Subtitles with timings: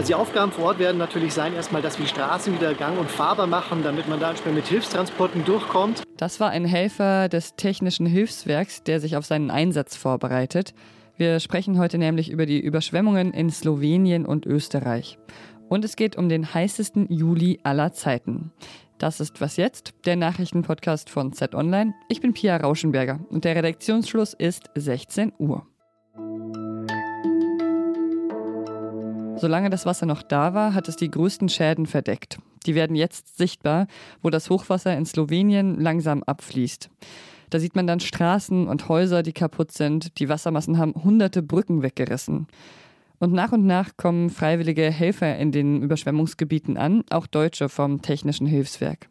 [0.00, 2.98] Also die Aufgaben vor Ort werden natürlich sein, erstmal, dass wir die Straßen wieder gang-
[2.98, 6.02] und fahrbar machen, damit man da mit Hilfstransporten durchkommt.
[6.16, 10.72] Das war ein Helfer des Technischen Hilfswerks, der sich auf seinen Einsatz vorbereitet.
[11.18, 15.18] Wir sprechen heute nämlich über die Überschwemmungen in Slowenien und Österreich.
[15.68, 18.52] Und es geht um den heißesten Juli aller Zeiten.
[18.96, 21.92] Das ist Was Jetzt, der Nachrichtenpodcast von Z Online.
[22.08, 25.66] Ich bin Pia Rauschenberger und der Redaktionsschluss ist 16 Uhr.
[29.40, 32.38] Solange das Wasser noch da war, hat es die größten Schäden verdeckt.
[32.66, 33.86] Die werden jetzt sichtbar,
[34.20, 36.90] wo das Hochwasser in Slowenien langsam abfließt.
[37.48, 40.18] Da sieht man dann Straßen und Häuser, die kaputt sind.
[40.18, 42.48] Die Wassermassen haben hunderte Brücken weggerissen.
[43.18, 48.46] Und nach und nach kommen freiwillige Helfer in den Überschwemmungsgebieten an, auch Deutsche vom Technischen
[48.46, 49.08] Hilfswerk.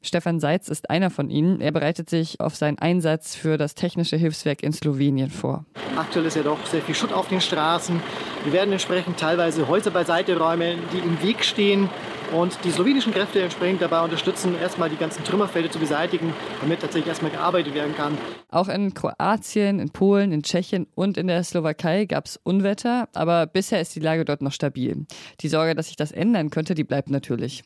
[0.00, 1.60] Stefan Seitz ist einer von ihnen.
[1.60, 5.64] Er bereitet sich auf seinen Einsatz für das Technische Hilfswerk in Slowenien vor.
[5.96, 8.00] Aktuell ist ja doch sehr viel Schutt auf den Straßen.
[8.44, 11.90] Wir werden entsprechend teilweise Häuser beiseite räumen, die im Weg stehen
[12.32, 17.08] und die slowenischen Kräfte entsprechend dabei unterstützen, erstmal die ganzen Trümmerfelder zu beseitigen, damit tatsächlich
[17.08, 18.16] erstmal gearbeitet werden kann.
[18.50, 23.46] Auch in Kroatien, in Polen, in Tschechien und in der Slowakei gab es Unwetter, aber
[23.46, 25.06] bisher ist die Lage dort noch stabil.
[25.40, 27.64] Die Sorge, dass sich das ändern könnte, die bleibt natürlich.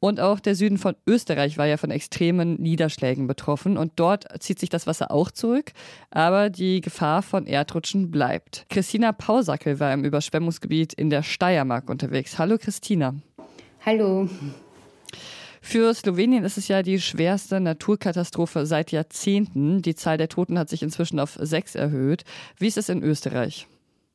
[0.00, 4.58] Und auch der Süden von Österreich war ja von extremen Niederschlägen betroffen und dort zieht
[4.58, 5.72] sich das Wasser auch zurück,
[6.10, 8.64] aber die Gefahr von Erdrutschen bleibt.
[8.70, 12.38] Christina Pausackel war im Überschwemmungsgebiet in der Steiermark unterwegs.
[12.38, 13.14] Hallo Christina.
[13.84, 14.28] Hallo.
[15.60, 19.82] Für Slowenien ist es ja die schwerste Naturkatastrophe seit Jahrzehnten.
[19.82, 22.24] Die Zahl der Toten hat sich inzwischen auf sechs erhöht.
[22.56, 23.66] Wie ist es in Österreich?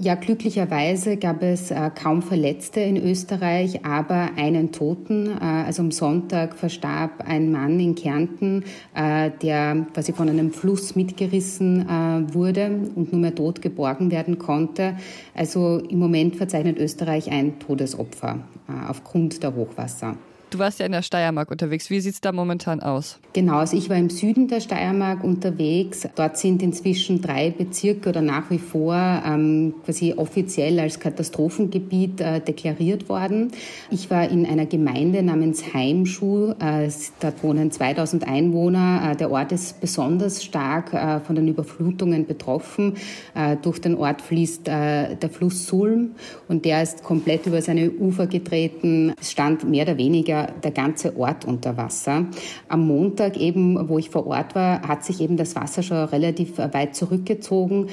[0.00, 5.26] Ja, glücklicherweise gab es äh, kaum Verletzte in Österreich, aber einen Toten.
[5.26, 8.62] Äh, also am Sonntag verstarb ein Mann in Kärnten,
[8.94, 14.38] äh, der quasi von einem Fluss mitgerissen äh, wurde und nur mehr tot geborgen werden
[14.38, 14.96] konnte.
[15.34, 18.38] Also im Moment verzeichnet Österreich ein Todesopfer
[18.68, 20.16] äh, aufgrund der Hochwasser.
[20.50, 21.90] Du warst ja in der Steiermark unterwegs.
[21.90, 23.18] Wie sieht es da momentan aus?
[23.34, 26.08] Genau, also ich war im Süden der Steiermark unterwegs.
[26.14, 32.40] Dort sind inzwischen drei Bezirke oder nach wie vor ähm, quasi offiziell als Katastrophengebiet äh,
[32.40, 33.52] deklariert worden.
[33.90, 36.54] Ich war in einer Gemeinde namens Heimschuh.
[36.58, 36.88] Äh,
[37.20, 39.10] dort wohnen 2000 Einwohner.
[39.12, 42.94] Äh, der Ort ist besonders stark äh, von den Überflutungen betroffen.
[43.34, 46.12] Äh, durch den Ort fließt äh, der Fluss Sulm
[46.48, 49.12] und der ist komplett über seine Ufer getreten.
[49.20, 52.26] Es stand mehr oder weniger der ganze Ort unter Wasser.
[52.68, 56.58] Am Montag eben, wo ich vor Ort war, hat sich eben das Wasser schon relativ
[56.58, 57.88] weit zurückgezogen.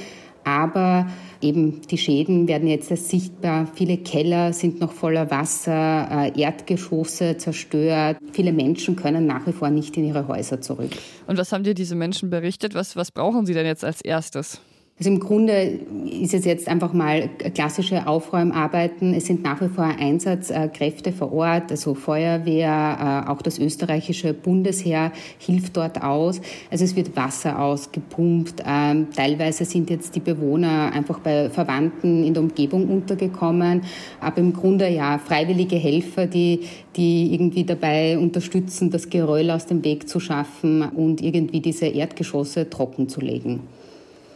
[0.45, 1.07] Aber
[1.41, 3.67] eben die Schäden werden jetzt erst sichtbar.
[3.73, 8.17] Viele Keller sind noch voller Wasser, äh, Erdgeschosse zerstört.
[8.31, 10.91] Viele Menschen können nach wie vor nicht in ihre Häuser zurück.
[11.25, 12.75] Und was haben dir diese Menschen berichtet?
[12.75, 14.61] Was, was brauchen sie denn jetzt als erstes?
[14.97, 15.81] Also im Grunde
[16.21, 19.13] ist es jetzt einfach mal klassische Aufräumarbeiten.
[19.13, 25.11] Es sind nach wie vor Einsatzkräfte vor Ort, also Feuerwehr, äh, auch das österreichische Bundesheer
[25.37, 26.39] hilft dort aus.
[26.71, 28.63] Also es wird Wasser ausgepumpt.
[28.65, 33.81] Ähm, teilweise sind jetzt die Bewohner einfach bei Verwandten in der Umgebung untergekommen.
[34.21, 36.61] Aber im Grunde ja freiwillige Helfer, die,
[36.95, 42.69] die irgendwie dabei unterstützen, das Geröll aus dem Weg zu schaffen und irgendwie diese Erdgeschosse
[42.69, 43.59] trocken zu legen.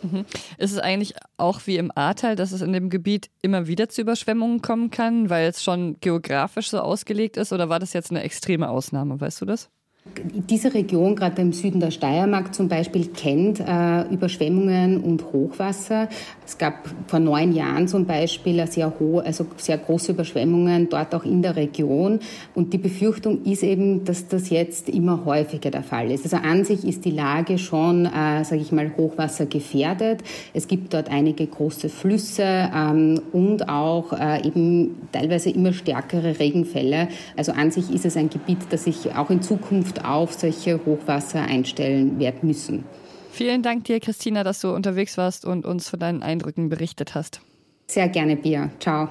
[0.02, 0.26] Mhm.
[0.58, 4.02] Ist es eigentlich auch wie im Ahrtal, dass es in dem Gebiet immer wieder zu
[4.02, 7.54] Überschwemmungen kommen kann, weil es schon geografisch so ausgelegt ist?
[7.54, 9.20] Oder war das jetzt eine extreme Ausnahme?
[9.20, 9.70] Weißt du das?
[10.06, 16.10] Diese Region, gerade im Süden der Steiermark zum Beispiel, kennt äh, Überschwemmungen und Hochwasser.
[16.46, 21.26] Es gab vor neun Jahren zum Beispiel sehr hohe, also sehr große Überschwemmungen dort auch
[21.26, 22.20] in der Region.
[22.56, 26.24] Und die Befürchtung ist eben, dass das jetzt immer häufiger der Fall ist.
[26.24, 30.22] Also an sich ist die Lage schon, äh, sage ich mal, Hochwasser gefährdet.
[30.54, 37.10] Es gibt dort einige große Flüsse ähm, und auch äh, eben teilweise immer stärkere Regenfälle.
[37.38, 41.42] Also an sich ist es ein Gebiet, das sich auch in Zukunft auf solche Hochwasser
[41.42, 42.84] einstellen werden müssen.
[43.32, 47.42] Vielen Dank dir, Christina, dass du unterwegs warst und uns von deinen Eindrücken berichtet hast.
[47.88, 48.70] Sehr gerne, Bia.
[48.80, 49.10] Ciao.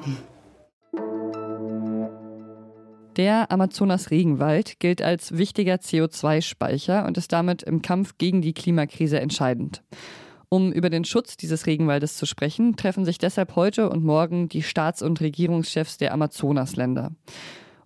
[3.17, 9.83] Der Amazonas-Regenwald gilt als wichtiger CO2-Speicher und ist damit im Kampf gegen die Klimakrise entscheidend.
[10.51, 14.63] Um über den Schutz dieses Regenwaldes zu sprechen, treffen sich deshalb heute und morgen die
[14.63, 17.11] Staats- und Regierungschefs der Amazonasländer.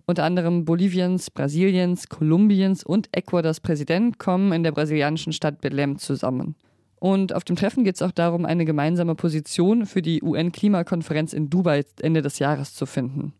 [0.05, 6.55] Unter anderem Boliviens, Brasiliens, Kolumbiens und Ecuadors Präsident kommen in der brasilianischen Stadt Belém zusammen.
[6.99, 11.49] Und auf dem Treffen geht es auch darum, eine gemeinsame Position für die UN-Klimakonferenz in
[11.49, 13.33] Dubai Ende des Jahres zu finden.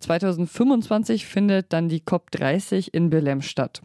[0.00, 3.82] 2025 findet dann die COP30 in Belém statt.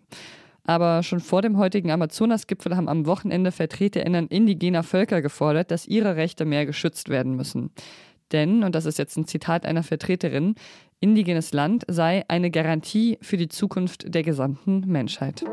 [0.63, 6.17] Aber schon vor dem heutigen Amazonas-Gipfel haben am Wochenende VertreterInnen indigener Völker gefordert, dass ihre
[6.17, 7.71] Rechte mehr geschützt werden müssen.
[8.33, 10.55] Denn, und das ist jetzt ein Zitat einer Vertreterin,
[10.99, 15.43] indigenes Land sei eine Garantie für die Zukunft der gesamten Menschheit.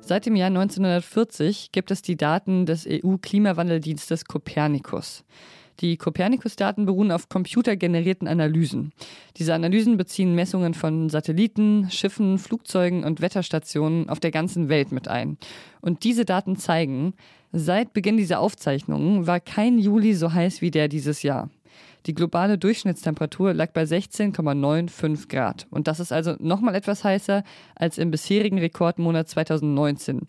[0.00, 5.24] Seit dem Jahr 1940 gibt es die Daten des EU-Klimawandeldienstes Copernicus.
[5.80, 8.92] Die Copernicus-Daten beruhen auf computergenerierten Analysen.
[9.36, 15.08] Diese Analysen beziehen Messungen von Satelliten, Schiffen, Flugzeugen und Wetterstationen auf der ganzen Welt mit
[15.08, 15.36] ein.
[15.82, 17.14] Und diese Daten zeigen,
[17.52, 21.50] seit Beginn dieser Aufzeichnungen war kein Juli so heiß wie der dieses Jahr.
[22.06, 25.66] Die globale Durchschnittstemperatur lag bei 16,95 Grad.
[25.70, 27.42] Und das ist also nochmal etwas heißer
[27.74, 30.22] als im bisherigen Rekordmonat 2019.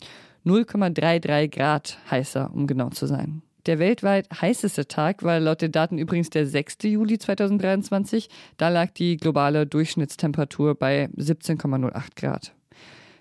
[0.46, 3.44] 0,33 Grad heißer, um genau zu sein.
[3.68, 6.78] Der weltweit heißeste Tag war laut den Daten übrigens der 6.
[6.84, 8.30] Juli 2023.
[8.56, 12.54] Da lag die globale Durchschnittstemperatur bei 17,08 Grad.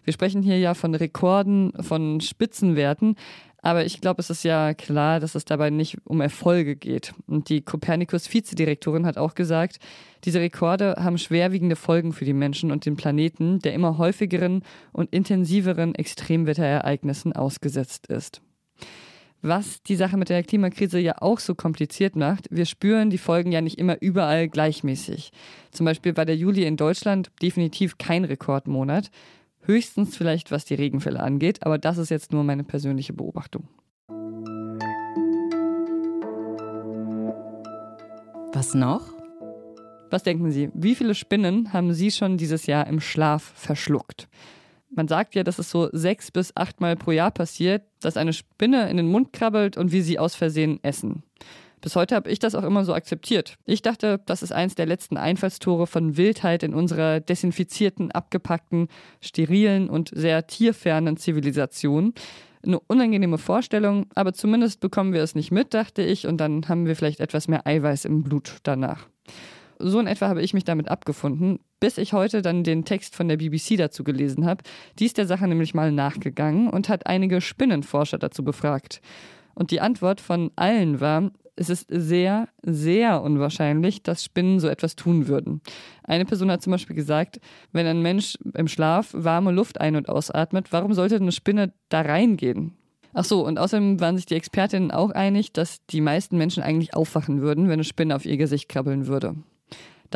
[0.06, 3.17] Wir sprechen hier ja von Rekorden, von Spitzenwerten,
[3.61, 7.12] aber ich glaube, es ist ja klar, dass es dabei nicht um Erfolge geht.
[7.26, 9.79] Und die Copernicus-Vizedirektorin hat auch gesagt,
[10.25, 14.62] diese Rekorde haben schwerwiegende Folgen für die Menschen und den Planeten, der immer häufigeren
[14.93, 18.41] und intensiveren Extremwetterereignissen ausgesetzt ist
[19.43, 22.49] was die Sache mit der Klimakrise ja auch so kompliziert macht.
[22.50, 25.31] Wir spüren die Folgen ja nicht immer überall gleichmäßig.
[25.70, 29.11] Zum Beispiel war der Juli in Deutschland definitiv kein Rekordmonat.
[29.67, 33.69] Höchstens vielleicht, was die Regenfälle angeht, aber das ist jetzt nur meine persönliche Beobachtung.
[38.53, 39.13] Was noch?
[40.09, 44.29] Was denken Sie, wie viele Spinnen haben Sie schon dieses Jahr im Schlaf verschluckt?
[44.89, 48.89] Man sagt ja, dass es so sechs bis achtmal pro Jahr passiert, dass eine Spinne
[48.89, 51.25] in den Mund krabbelt und wir sie aus Versehen essen.
[51.81, 53.58] Bis heute habe ich das auch immer so akzeptiert.
[53.64, 58.88] Ich dachte, das ist eins der letzten Einfallstore von Wildheit in unserer desinfizierten, abgepackten,
[59.20, 62.14] sterilen und sehr tierfernen Zivilisation.
[62.64, 66.87] Eine unangenehme Vorstellung, aber zumindest bekommen wir es nicht mit, dachte ich, und dann haben
[66.87, 69.06] wir vielleicht etwas mehr Eiweiß im Blut danach.
[69.78, 73.28] So in etwa habe ich mich damit abgefunden, bis ich heute dann den Text von
[73.28, 74.64] der BBC dazu gelesen habe.
[74.99, 79.02] Die ist der Sache nämlich mal nachgegangen und hat einige Spinnenforscher dazu befragt.
[79.55, 84.94] Und die Antwort von allen war, es ist sehr, sehr unwahrscheinlich, dass Spinnen so etwas
[84.94, 85.62] tun würden.
[86.05, 87.41] Eine Person hat zum Beispiel gesagt,
[87.73, 92.03] wenn ein Mensch im Schlaf warme Luft ein- und ausatmet, warum sollte eine Spinne da
[92.03, 92.76] reingehen?
[93.14, 96.94] Ach so, und außerdem waren sich die Expertinnen auch einig, dass die meisten Menschen eigentlich
[96.94, 99.37] aufwachen würden, wenn eine Spinne auf ihr Gesicht krabbeln würde.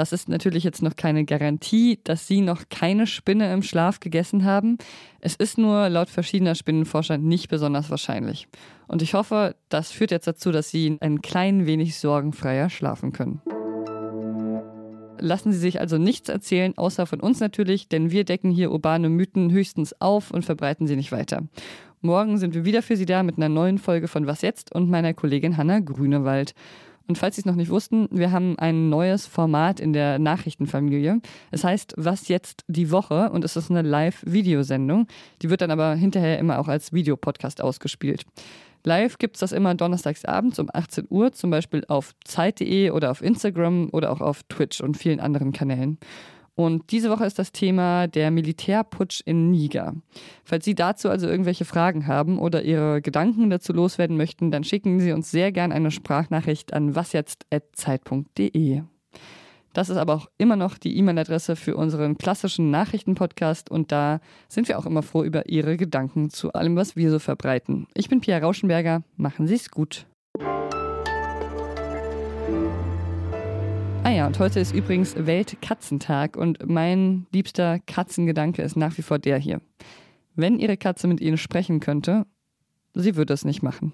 [0.00, 4.47] Das ist natürlich jetzt noch keine Garantie, dass Sie noch keine Spinne im Schlaf gegessen
[4.47, 4.79] haben.
[5.20, 8.49] Es ist nur laut verschiedener Spinnenforscher nicht besonders wahrscheinlich.
[8.88, 13.43] Und ich hoffe, das führt jetzt dazu, dass Sie ein klein wenig sorgenfreier schlafen können.
[15.19, 19.11] Lassen Sie sich also nichts erzählen, außer von uns natürlich, denn wir decken hier urbane
[19.11, 21.43] Mythen höchstens auf und verbreiten sie nicht weiter.
[22.00, 24.88] Morgen sind wir wieder für Sie da mit einer neuen Folge von Was jetzt und
[24.88, 26.55] meiner Kollegin Hanna Grünewald.
[27.10, 31.20] Und falls Sie es noch nicht wussten, wir haben ein neues Format in der Nachrichtenfamilie.
[31.50, 35.08] Es heißt Was jetzt die Woche und es ist eine Live-Videosendung.
[35.42, 38.26] Die wird dann aber hinterher immer auch als Videopodcast ausgespielt.
[38.84, 43.10] Live gibt es das immer donnerstags abends um 18 Uhr, zum Beispiel auf Zeit.de oder
[43.10, 45.98] auf Instagram oder auch auf Twitch und vielen anderen Kanälen.
[46.55, 49.94] Und diese Woche ist das Thema der Militärputsch in Niger.
[50.44, 55.00] Falls Sie dazu also irgendwelche Fragen haben oder Ihre Gedanken dazu loswerden möchten, dann schicken
[55.00, 58.82] Sie uns sehr gern eine Sprachnachricht an wasjetzt.zeit.de.
[59.72, 64.69] Das ist aber auch immer noch die E-Mail-Adresse für unseren klassischen Nachrichtenpodcast und da sind
[64.69, 67.86] wir auch immer froh über Ihre Gedanken zu allem, was wir so verbreiten.
[67.94, 70.06] Ich bin Pia Rauschenberger, machen Sie es gut.
[74.10, 79.20] Ah ja, und heute ist übrigens Weltkatzentag und mein liebster Katzengedanke ist nach wie vor
[79.20, 79.60] der hier.
[80.34, 82.26] Wenn Ihre Katze mit Ihnen sprechen könnte,
[82.93, 83.93] sie würde es nicht machen.